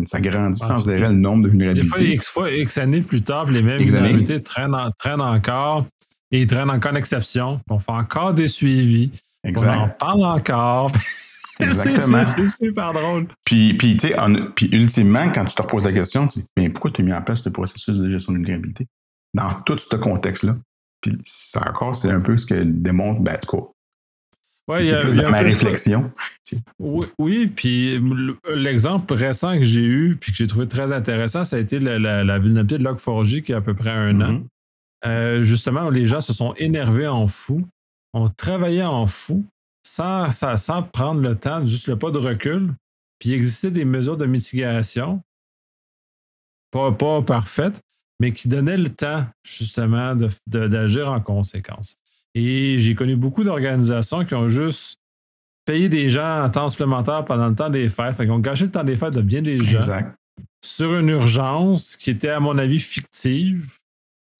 [0.04, 1.84] ça grandit sans arrêt le nombre de vulnérabilités.
[1.84, 5.86] Des fois, X fois, X années plus tard, les mêmes vulnérabilités traînent, traînent, encore
[6.32, 7.60] et ils traînent encore en exception.
[7.70, 9.12] On fait encore des suivis.
[9.44, 10.90] On en parle encore.
[11.60, 12.24] Exactement.
[12.26, 13.28] c'est super drôle.
[13.44, 14.16] Puis, puis, tu sais,
[14.56, 17.12] puis ultimement, quand tu te reposes la question, tu dis, mais pourquoi tu as mis
[17.12, 18.86] en place ce processus de gestion de vulnérabilité?
[19.34, 20.56] Dans tout ce contexte-là?
[21.00, 23.36] Puis ça encore, c'est un peu ce que démontre, ben,
[24.70, 26.11] Ouais, il y a, plus ma réflexion.
[26.78, 28.00] Oui, oui, puis
[28.54, 31.98] l'exemple récent que j'ai eu puis que j'ai trouvé très intéressant, ça a été la,
[31.98, 34.33] la, vulnérabilité de Log4j qui a à peu près un an.
[34.33, 34.46] Mm-hmm.
[35.06, 37.66] Euh, justement, où les gens se sont énervés en fou,
[38.12, 39.44] ont travaillé en fou,
[39.83, 42.74] sans, sans, prendre le temps, juste le pas de recul,
[43.18, 45.22] puis il existait des mesures de mitigation,
[46.70, 47.80] pas, pas parfaites,
[48.20, 50.14] mais qui donnaient le temps, justement,
[50.46, 51.99] d'agir en conséquence.
[52.34, 54.98] Et j'ai connu beaucoup d'organisations qui ont juste
[55.64, 58.16] payé des gens en temps supplémentaire pendant le temps des fêtes.
[58.16, 59.80] Fait ont gâché le temps des fêtes de bien des gens.
[60.62, 63.80] Sur une urgence qui était, à mon avis, fictive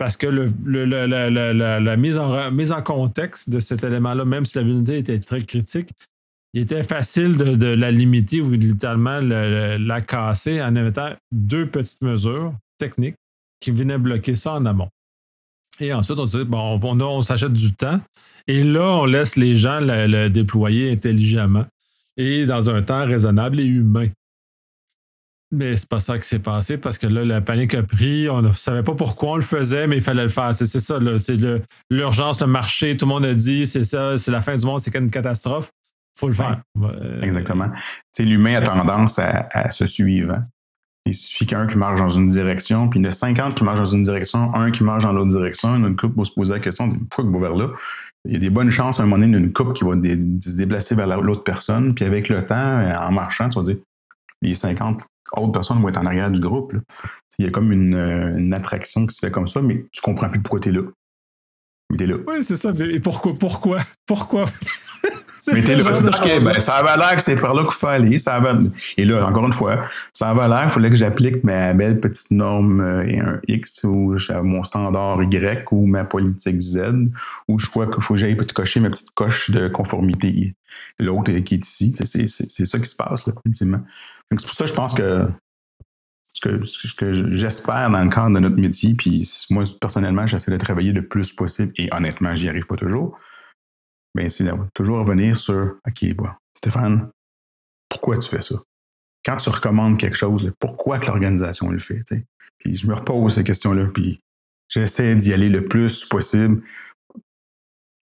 [0.01, 0.51] parce que le,
[0.87, 5.45] la, mise, en, mise en contexte de cet élément-là, même si la vulnérabilité était très
[5.45, 5.91] critique,
[6.55, 12.55] il était facile de, la limiter ou littéralement la casser en mettant deux petites mesures
[12.79, 13.17] techniques
[13.61, 14.89] qui venaient bloquer ça en amont.
[15.81, 18.01] Et ensuite, on dit, bon, on, on s'achète du temps.
[18.47, 21.67] Et là, on laisse les gens le déployer intelligemment
[22.17, 24.09] et dans un temps raisonnable et humain.
[25.53, 28.29] Mais c'est pas ça qui s'est passé parce que là, la panique a pris.
[28.29, 30.55] On ne savait pas pourquoi on le faisait, mais il fallait le faire.
[30.55, 31.39] C'est ça, c'est
[31.91, 32.97] l'urgence, le, marché.
[32.97, 35.71] Tout le monde a dit c'est ça, c'est la fin du monde, c'est une catastrophe.
[36.17, 36.63] Il faut le faire.
[37.23, 37.71] Exactement.
[38.19, 40.35] L'humain a tendance à, se suivre.
[40.35, 40.47] Hein.
[41.11, 43.65] Il suffit qu'un qui marche dans une direction, puis il y en a 50 qui
[43.65, 46.53] marchent dans une direction, un qui marche dans l'autre direction, une couple va se poser
[46.53, 47.71] la question pourquoi il va vers là
[48.27, 50.57] Il y a des bonnes chances à un moment donné d'une couple qui va se
[50.57, 53.79] déplacer vers l'autre personne, puis avec le temps, en marchant, tu vas dire
[54.41, 55.03] les 50
[55.37, 56.75] autres personnes vont être en arrière du groupe.
[57.39, 60.29] Il y a comme euh, une, attraction qui se fait comme ça, mais tu comprends
[60.29, 60.83] plus pourquoi tu es là.
[61.91, 62.17] Mais tu es là.
[62.29, 62.71] Oui, c'est ça.
[62.79, 63.35] Et pourquoi?
[63.35, 63.81] Pourquoi?
[64.07, 64.45] Pourquoi?
[65.47, 67.87] Mais t'es là, tu dis, ben, ça avait l'air que c'est par là qu'il faut
[67.87, 68.19] aller.
[68.19, 68.43] Ça
[68.97, 72.31] Et là, encore une fois, ça avait l'air qu'il fallait que j'applique ma belle petite
[72.31, 76.81] norme euh, et un X ou mon standard Y ou ma politique Z,
[77.49, 80.55] ou je crois qu'il faut que j'aille cocher ma petite coche de conformité.
[80.99, 83.81] L'autre qui est ici, c'est ça qui se passe, là, ultimement.
[84.31, 85.27] C'est pour ça que je pense que
[86.33, 90.51] ce que, ce que j'espère dans le cadre de notre métier, puis moi, personnellement, j'essaie
[90.51, 93.19] de travailler le plus possible, et honnêtement, j'y arrive pas toujours,
[94.15, 97.11] mais c'est toujours revenir sur OK, bon, Stéphane,
[97.89, 98.57] pourquoi tu fais ça?
[99.25, 102.03] Quand tu recommandes quelque chose, pourquoi que l'organisation le fait?
[102.59, 104.21] Puis je me repose ces questions-là, puis
[104.69, 106.63] j'essaie d'y aller le plus possible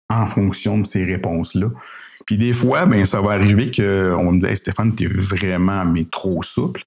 [0.10, 1.70] en fonction de ces réponses-là.
[2.26, 6.06] Puis des fois, ben, ça va arriver qu'on me dit Stéphane, tu es vraiment mais
[6.06, 6.84] trop souple.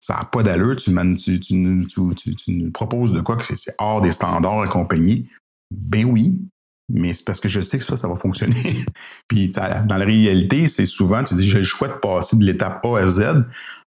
[0.00, 4.00] Ça n'a pas d'allure, tu, tu, tu, tu, nous proposes de quoi que c'est hors
[4.00, 5.28] des standards et compagnie.
[5.70, 6.38] Ben oui,
[6.88, 8.54] mais c'est parce que je sais que ça, ça va fonctionner.
[9.28, 12.84] Puis dans la réalité, c'est souvent, tu dis, j'ai le choix de passer de l'étape
[12.84, 13.44] A à Z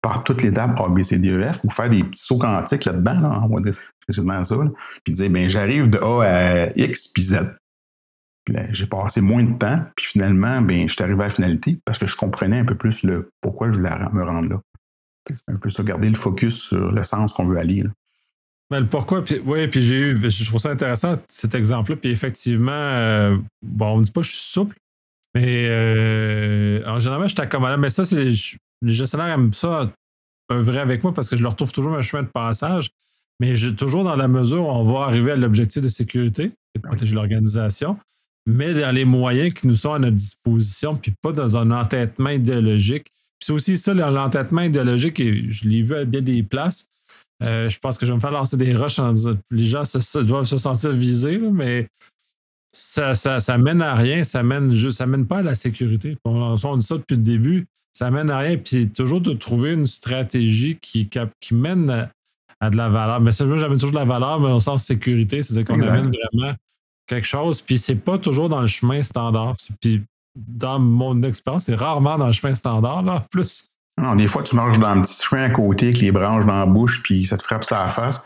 [0.02, 2.86] par toute l'étape A, B, C, D, E, F ou faire des petits sauts quantiques
[2.86, 3.84] là-dedans, là, on va dire ça,
[5.04, 7.56] puis dire, ben j'arrive de A à X puis Z.
[8.45, 11.80] Puis j'ai passé moins de temps, puis finalement, ben je suis arrivé à la finalité
[11.86, 14.62] parce que je comprenais un peu plus le pourquoi je voulais me rendre là.
[15.28, 17.82] C'est un peu ça, garder le focus sur le sens qu'on veut aller.
[17.82, 17.91] Là.
[18.71, 19.23] Mais pourquoi?
[19.45, 21.97] oui, puis j'ai eu, je trouve ça intéressant cet exemple-là.
[21.97, 24.75] Puis effectivement, euh, bon, on ne dit pas que je suis souple,
[25.34, 27.77] mais euh, en général, je suis accommodant.
[27.77, 28.32] Mais ça, c'est
[28.82, 29.91] les gestionnaires aiment ça
[30.49, 32.89] un vrai avec moi parce que je leur trouve toujours un chemin de passage.
[33.39, 36.82] Mais toujours dans la mesure où on va arriver à l'objectif de sécurité et de
[36.82, 37.97] protéger l'organisation.
[38.45, 42.29] mais dans les moyens qui nous sont à notre disposition, puis pas dans un entêtement
[42.29, 43.05] idéologique.
[43.05, 46.88] Puis c'est aussi ça, l'entêtement idéologique, et je l'ai vu à bien des places.
[47.41, 49.84] Euh, je pense que je vais me faire lancer des rushs en disant les gens
[50.23, 51.88] doivent se sentir visés, mais
[52.71, 56.17] ça, ça, mène à rien, ça mène juste, ça mène pas à la sécurité.
[56.25, 58.58] On, on dit ça depuis le début, ça mène à rien.
[58.58, 62.10] Puis toujours de trouver une stratégie qui, qui mène
[62.60, 63.21] à, de la valeur.
[63.21, 66.54] Mais ça, j'amène toujours de la valeur, mais au sens sécurité, c'est-à-dire qu'on amène vraiment
[67.08, 67.62] quelque chose.
[67.62, 69.56] Puis c'est pas toujours dans le chemin standard.
[69.82, 70.04] Puis
[70.36, 73.65] dans mon expérience, c'est rarement dans le chemin standard, là, en plus.
[74.00, 76.60] Non, des fois, tu marches dans un petit chemin à côté avec les branches dans
[76.60, 78.26] la bouche, puis ça te frappe ça la face.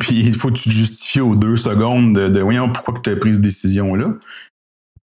[0.00, 3.16] puis il faut que tu te justifies aux deux secondes de, voyons pourquoi tu as
[3.16, 4.14] pris cette décision-là?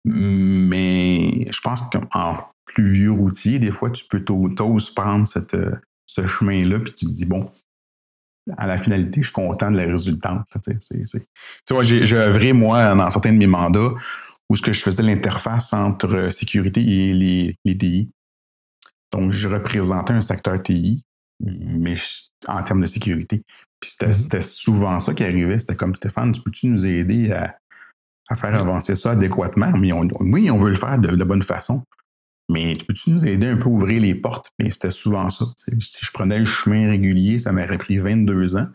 [0.04, 5.56] Mais je pense qu'en plus vieux routier, des fois, tu peux t'oses prendre cette,
[6.06, 7.50] ce chemin-là, puis tu te dis, bon,
[8.56, 10.44] à la finalité, je suis content de la résultante.
[10.66, 13.92] Tu vois, j'ai œuvré, moi, dans certains de mes mandats,
[14.48, 18.08] où ce que je faisais l'interface entre sécurité et les, les.
[19.12, 21.04] Donc, je représentais un secteur TI,
[21.40, 21.96] mais
[22.48, 23.42] en termes de sécurité.
[23.80, 24.12] Puis mm-hmm.
[24.12, 25.58] c'était souvent ça qui arrivait.
[25.58, 27.56] C'était comme Stéphane, tu peux-tu nous aider à,
[28.34, 29.72] faire avancer ça adéquatement?
[29.76, 31.82] Mais oui, on veut le faire de, la bonne façon.
[32.48, 34.50] Mais tu peux-tu nous aider un peu à ouvrir les portes?
[34.58, 35.46] Mais c'était souvent ça.
[35.56, 38.68] Si je prenais le chemin régulier, ça m'aurait pris 22 ans.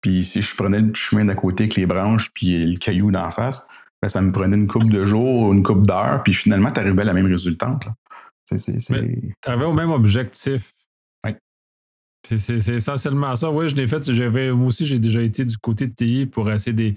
[0.00, 3.30] Puis si je prenais le chemin d'à côté avec les branches puis le caillou d'en
[3.30, 3.66] face,
[4.00, 7.02] ben, ça me prenait une coupe de jours, une coupe d'heures, puis finalement, tu arrivais
[7.02, 7.86] à la même résultante.
[8.46, 8.60] Tu
[9.44, 10.72] arrivais au même objectif.
[11.24, 11.32] Oui.
[12.24, 13.50] C'est essentiellement ça.
[13.50, 14.08] Oui, je l'ai fait.
[14.52, 16.94] Moi aussi, j'ai déjà été du côté de TI pour essayer des,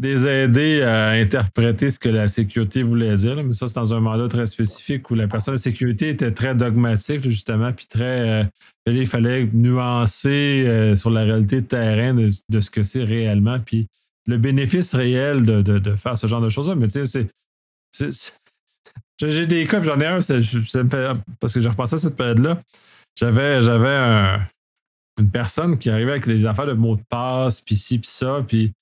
[0.00, 3.44] des aider à interpréter ce que la sécurité voulait dire.
[3.44, 6.54] Mais ça, c'est dans un mandat très spécifique où la personne de sécurité était très
[6.54, 8.42] dogmatique, justement, puis très.
[8.42, 8.44] Euh,
[8.86, 13.88] il fallait nuancer euh, sur la réalité de terrain de, ce que c'est réellement, puis
[14.26, 16.74] le bénéfice réel de, faire ce genre de choses-là.
[16.76, 17.28] Mais tu sais,
[17.90, 18.39] c'est.
[19.20, 20.20] J'ai des cas, j'en ai un,
[21.38, 22.62] parce que j'ai repassé à cette période-là.
[23.16, 24.38] J'avais, j'avais
[25.18, 28.42] une personne qui arrivait avec les affaires de mots de passe, puis ci, puis ça,
[28.46, 28.72] puis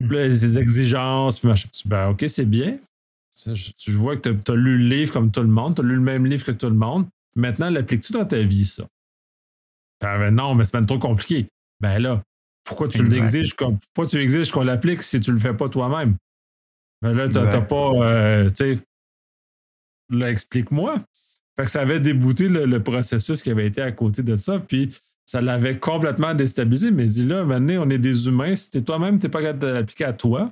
[0.00, 1.68] les exigences, puis machin.
[1.84, 2.78] Ben, OK, c'est bien.
[3.46, 5.94] Je, vois que tu as, lu le livre comme tout le monde, tu as lu
[5.94, 7.06] le même livre que tout le monde.
[7.36, 8.84] Maintenant, l'appliques-tu dans ta vie, ça?
[10.00, 11.46] Ben, non, mais c'est même trop compliqué.
[11.80, 12.22] Ben là,
[12.64, 16.16] pourquoi tu l'exiges pourquoi tu exiges qu'on l'applique si tu le fais pas toi-même?
[17.02, 17.90] Ben là, tu n'as pas.
[17.90, 18.50] Euh,
[20.18, 20.96] là, explique-moi.
[21.56, 24.58] Fait que ça avait débouté le, processus qui avait été à côté de ça.
[24.58, 24.90] Puis
[25.24, 26.90] ça l'avait complètement déstabilisé.
[26.90, 28.56] Mais dis là, maintenant, on est des humains.
[28.56, 30.50] Si toi-même, tu n'es pas capable de l'appliquer à toi,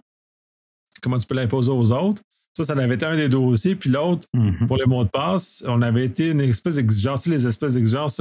[1.01, 2.23] comment tu peux l'imposer aux autres?
[2.57, 3.75] Ça, ça avait été un des dossiers.
[3.75, 4.67] Puis l'autre, mm-hmm.
[4.67, 8.21] pour les mots de passe, on avait été une espèce d'exigence, les espèces d'exigences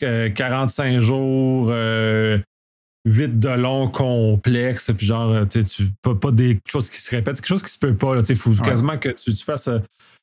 [0.00, 2.38] 45 euh, jours, euh,
[3.08, 5.64] vite de long, complexe, puis genre, tu
[6.02, 8.16] pas, pas des choses qui se répètent, quelque chose qui se peut pas.
[8.28, 9.78] Il faut quasiment que tu, fasses euh,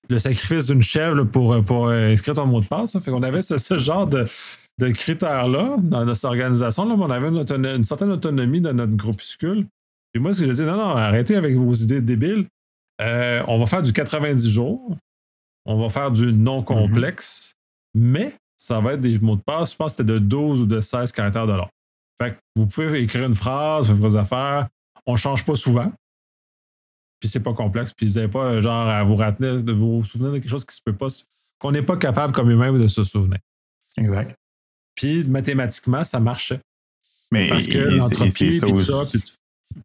[0.09, 2.97] le sacrifice d'une chèvre pour, pour inscrire ton mot de passe.
[2.99, 4.27] Fait qu'on avait ce genre de
[4.77, 6.85] de critères-là dans notre organisation.
[6.85, 9.67] Là, on avait une, certaine autonomie dans notre groupuscule.
[10.13, 12.47] Et moi, ce que je dis, non, non, arrêtez avec vos idées débiles.
[13.01, 14.97] Euh, on va faire du 90 jours.
[15.65, 16.65] On va faire du non mm-hmm.
[16.65, 17.55] complexe.
[17.93, 20.65] Mais ça va être des mots de passe, je pense que c'était de 12 ou
[20.65, 21.67] de 16 caractères de long.
[22.17, 24.67] Fait que vous pouvez écrire une phrase, faire vos affaires.
[25.05, 25.91] On ne change pas souvent.
[27.19, 27.93] Puis c'est pas complexe.
[27.93, 30.75] Puis vous n'avez pas genre à vous retenir, de vous souvenir de quelque chose qui
[30.75, 31.07] se peut pas,
[31.59, 33.39] qu'on n'est pas capable comme humain de se souvenir.
[33.97, 34.35] Exact.
[34.95, 36.59] Puis mathématiquement, ça marchait.
[37.31, 39.03] Mais Parce que l'entropie, et tout ça,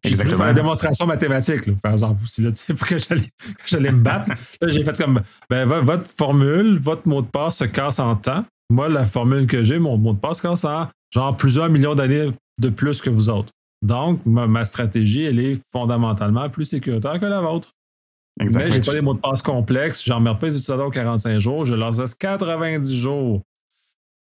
[0.03, 0.45] Exactement.
[0.45, 4.31] la démonstration mathématique, par exemple, aussi, là, pour que j'allais me battre.
[4.61, 8.45] là, j'ai fait comme ben, votre formule, votre mot de passe se casse en temps.
[8.71, 11.95] Moi, la formule que j'ai, mon mot de passe se casse en genre plusieurs millions
[11.95, 13.51] d'années de plus que vous autres.
[13.81, 17.71] Donc, ma, stratégie, elle est fondamentalement plus sécuritaire que la vôtre.
[18.39, 18.69] Exactement.
[18.69, 21.65] Mais j'ai pas des mots de passe complexes, j'emmerde pas les utilisateurs aux 45 jours,
[21.65, 23.41] je leur laisse 90 jours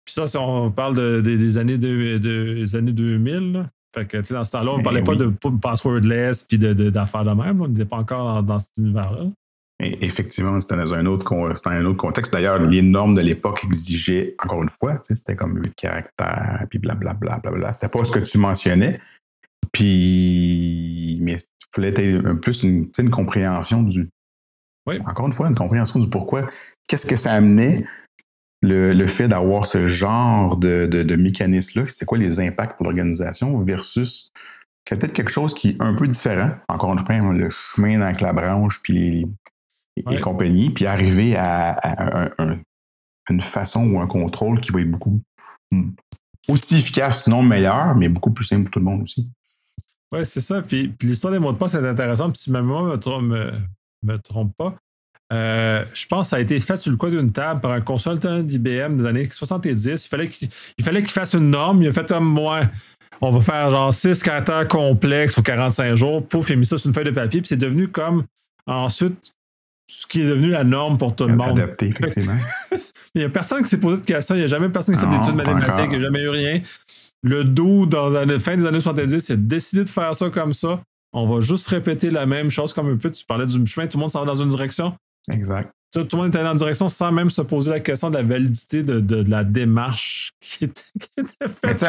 [0.06, 4.72] puis ça, si on parle des, années, de, années 2000, fait que, dans ce temps-là,
[4.74, 7.62] on ne parlait pas de passwordless puis d'affaires de, même.
[7.62, 9.26] On n'était pas encore dans, cet univers-là.
[9.80, 12.32] Effectivement, c'était dans un autre, un autre contexte.
[12.32, 17.40] D'ailleurs, les normes de l'époque exigeaient, encore une fois, c'était comme 8 caractères, puis blablabla.
[17.40, 19.00] Bla, bla, C'était pas ce que tu mentionnais.
[19.72, 21.92] Puis, mais il fallait
[22.42, 24.10] plus une, une compréhension du.
[24.88, 25.00] Oui.
[25.06, 26.48] Encore une fois, une compréhension du pourquoi.
[26.88, 27.86] Qu'est-ce que ça amenait?
[28.66, 34.32] le, fait d'avoir ce genre de, mécanisme-là, c'est quoi les impacts pour l'organisation versus
[34.86, 36.52] peut-être quelque chose qui est un peu différent?
[36.68, 39.26] Encore une fois, le chemin avec la branche, puis les,
[40.22, 42.30] compagnies, puis arriver à,
[43.30, 45.22] une façon ou un contrôle qui va être beaucoup
[46.48, 49.28] aussi efficace, sinon meilleur, mais beaucoup plus simple pour tout le monde aussi.
[50.12, 50.62] Ouais, c'est ça.
[50.62, 52.34] Puis, l'histoire des mots de passe est intéressante.
[52.34, 52.84] Puis si ma mémoire
[53.22, 53.52] me,
[54.04, 54.76] me, trompe pas,
[55.34, 57.82] euh, je pense que ça a été fait sur le coin d'une table par un
[57.82, 60.06] consultant d'IBM des années 70.
[60.06, 60.50] Il fallait qu'il
[60.82, 61.82] fallait qu'il fasse une norme.
[61.82, 62.62] Il a fait comme moi.
[63.22, 66.26] On va faire genre 6 caractères complexes ou 45 jours.
[66.26, 67.42] Pouf, il a mis ça sur une feuille de papier.
[67.42, 68.24] Puis c'est devenu comme
[68.68, 69.35] ensuite
[69.88, 71.60] ce qui est devenu la norme pour tout le monde.
[71.60, 72.34] Adapté, effectivement.
[73.16, 74.36] il n'y a personne qui s'est posé de questions.
[74.36, 75.90] Il n'y a jamais personne qui a fait d'études mathématiques.
[75.92, 76.60] Il n'y a jamais eu rien.
[77.24, 80.54] Le dos, dans la fin des années 70, il a décidé de faire ça comme
[80.54, 80.82] ça.
[81.14, 83.10] On va juste répéter la même chose comme un peu.
[83.10, 84.94] Tu parlais du chemin, tout le monde s'en va dans une direction.
[85.32, 85.72] Exact.
[85.94, 88.24] Tout, le monde était dans une direction sans même se poser la question de la
[88.24, 90.82] validité de, la démarche qui était,
[91.48, 91.86] faite.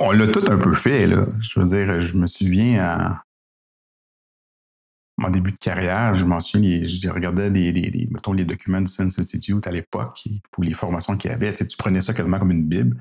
[0.00, 1.26] On, l'a tout un peu fait, là.
[1.40, 3.22] Je veux dire, je me souviens à
[5.18, 9.66] mon début de carrière, je m'en souviens, je regardais mettons, les documents du Sense Institute
[9.66, 11.52] à l'époque, pour les formations qu'il y avait.
[11.52, 12.96] Tu, prenais ça quasiment comme une Bible.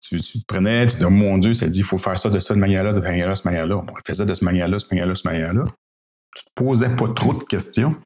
[0.00, 2.38] Tu, te prenais, tu disais, oh mon Dieu, ça dit, il faut faire ça de
[2.38, 3.76] cette manière-là, de manière-là, de manière-là.
[3.76, 5.64] On faisait de cette manière-là, cette manière-là, cette manière-là.
[6.36, 7.96] Tu te posais pas trop de questions.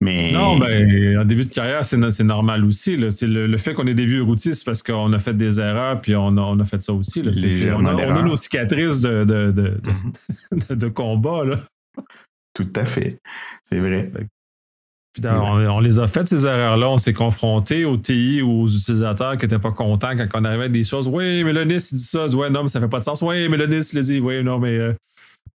[0.00, 0.32] Mais...
[0.32, 2.98] Non, ben, en début de carrière, c'est, normal aussi.
[3.10, 6.00] C'est le, fait qu'on ait des vieux routiers, c'est parce qu'on a fait des erreurs,
[6.00, 7.22] puis on a, fait ça aussi.
[7.22, 11.44] on, a, nos cicatrices de, de, combat.
[11.44, 11.60] Là.
[12.56, 13.20] Tout à fait.
[13.62, 14.10] C'est vrai.
[15.12, 16.88] Puis on, les a faites, ces erreurs-là.
[16.88, 20.64] On s'est confronté aux TI ou aux utilisateurs qui n'étaient pas contents quand on arrivait
[20.64, 21.06] à des choses.
[21.06, 22.28] Oui, mais le NIS, il dit ça.
[22.28, 23.20] Ouais, non, mais ça fait pas de sens.
[23.20, 24.20] Oui, mais le NIS, il dit.
[24.20, 24.76] Oui, non, mais.
[24.78, 24.94] Euh,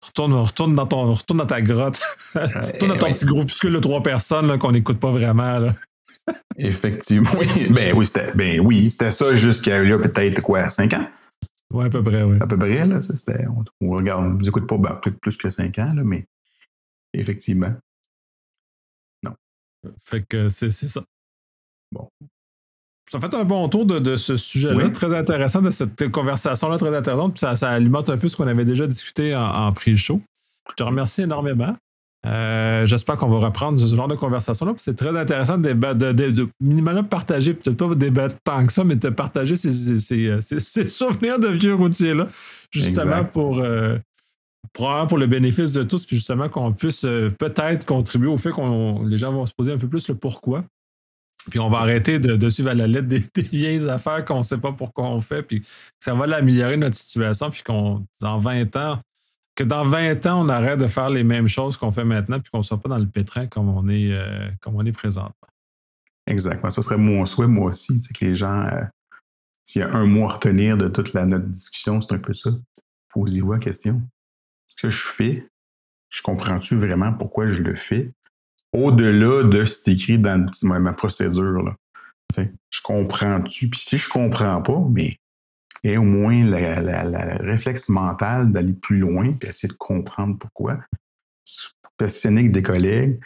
[0.03, 2.01] Retourne, retourne, dans ton, retourne dans ta grotte.
[2.33, 5.59] retourne dans ton petit groupuscule de trois personnes qu'on n'écoute pas vraiment.
[5.59, 5.75] Là.
[6.57, 7.29] Effectivement.
[7.39, 11.05] Oui, ben oui, c'était ben oui, ça jusqu'à là, peut-être quoi, cinq ans?
[11.71, 12.37] Oui, à peu près, oui.
[12.41, 12.99] À peu près, là.
[12.99, 13.45] C'était,
[13.81, 16.25] on, regarde, on nous écoute pas ben, plus, que cinq ans, là, mais
[17.13, 17.73] effectivement.
[19.23, 19.33] Non.
[19.97, 21.03] Fait que c'est, ça.
[21.91, 22.09] Bon
[23.11, 27.37] ça fait un bon tour de, ce sujet-là, très intéressant, de cette conversation-là, très intéressante.
[27.37, 30.21] ça, ça, alimente un peu ce qu'on avait déjà discuté en, en pré-show.
[30.69, 31.75] Je te remercie énormément.
[32.25, 34.73] Euh, j'espère qu'on va reprendre ce genre de conversation-là.
[34.77, 38.95] C'est très intéressant de, de, de, minimalement partager, peut-être pas débattre tant que ça, mais
[38.95, 39.69] de partager ces,
[40.87, 42.27] souvenirs de vieux routiers-là,
[42.69, 43.97] justement pour, euh,
[44.73, 49.05] pour le bénéfice de tous, puis justement qu'on puisse euh, peut-être contribuer au fait que
[49.07, 50.63] les gens vont se poser un peu plus le pourquoi.
[51.49, 53.19] Puis on va arrêter de, suivre à la lettre des,
[53.51, 55.61] vieilles affaires qu'on ne sait pas pourquoi on fait, puis
[55.99, 58.99] ça va améliorer notre situation, puis qu'on, dans 20 ans,
[59.55, 62.49] que dans 20 ans, on arrête de faire les mêmes choses qu'on fait maintenant, puis
[62.51, 64.49] qu'on ne soit pas dans le pétrin comme on est, euh,
[64.85, 65.33] est présentement.
[66.27, 66.69] Exactement.
[66.69, 68.83] Ça serait mon souhait, moi aussi, que les gens, euh,
[69.63, 72.33] s'il y a un mot à retenir de toute la, notre discussion, c'est un peu
[72.33, 72.51] ça.
[73.13, 74.01] Posez-vous la question.
[74.71, 75.47] Ce que je fais,
[76.09, 78.11] je comprends-tu vraiment pourquoi je le fais?
[78.73, 81.63] au-delà de ce qui est écrit dans ma, procédure.
[81.63, 81.75] Là.
[82.37, 83.69] je comprends-tu?
[83.69, 85.17] Puis si je comprends pas, mais
[85.83, 90.79] et au moins le réflexe mental d'aller plus loin puis essayer de comprendre pourquoi.
[91.97, 93.19] Questionner avec des collègues,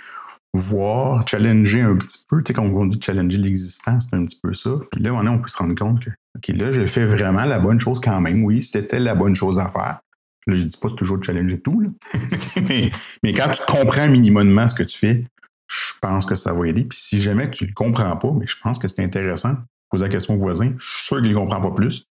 [0.53, 2.41] voir, challenger un petit peu.
[2.41, 4.71] Tu sais, quand on dit challenger l'existence, c'est un petit peu ça.
[4.91, 7.79] Puis là, on peut se rendre compte que, OK, là, j'ai fait vraiment la bonne
[7.79, 8.43] chose quand même.
[8.43, 9.99] Oui, c'était la bonne chose à faire.
[10.47, 11.81] Là, je dis pas toujours de challenger tout,
[12.69, 12.91] mais,
[13.23, 15.25] mais, quand tu comprends minimumement ce que tu fais,
[15.67, 16.83] je pense que ça va aider.
[16.83, 19.55] Puis si jamais tu ne le comprends pas, mais je pense que c'est intéressant,
[19.89, 22.05] poser la question au voisin, je suis sûr qu'il ne comprend pas plus.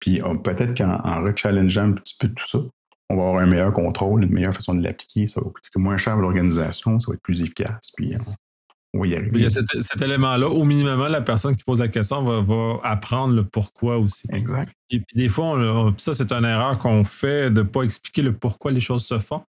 [0.00, 2.58] Puis euh, peut-être qu'en rechallengeant un petit peu tout ça,
[3.10, 5.26] on va avoir un meilleur contrôle, une meilleure façon de l'appliquer.
[5.26, 7.90] Ça va coûter moins cher à l'organisation, ça va être plus efficace.
[7.96, 8.32] Puis on,
[9.02, 10.48] Il y a cet, élément-là.
[10.48, 14.28] Au minimum, la personne qui pose la question va, apprendre le pourquoi aussi.
[14.32, 14.72] Exact.
[14.90, 18.32] Et puis des fois, ça, c'est une erreur qu'on fait de ne pas expliquer le
[18.32, 19.42] pourquoi les choses se font.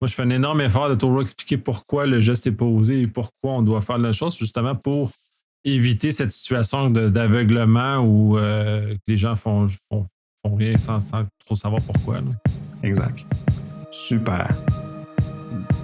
[0.00, 3.06] Moi, je fais un énorme effort de toujours expliquer pourquoi le geste est posé et
[3.06, 5.10] pourquoi on doit faire la chose, justement pour
[5.64, 10.06] éviter cette situation d'aveuglement où euh, les gens font, font,
[10.44, 11.00] rien sans,
[11.44, 12.20] trop savoir pourquoi.
[12.82, 13.26] Exact.
[13.90, 14.54] Super.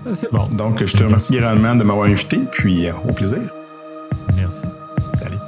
[0.06, 0.46] Euh, c'est bon.
[0.46, 3.42] Donc, je te remercie grandement de m'avoir invité, puis euh, au plaisir.
[4.36, 4.64] Merci.
[5.14, 5.38] Salut.